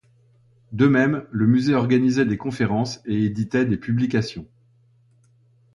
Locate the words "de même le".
0.71-1.45